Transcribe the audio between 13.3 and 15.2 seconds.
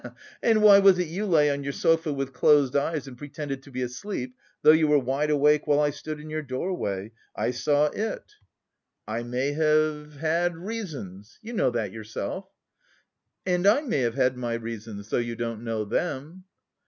"And I may have had my reasons, though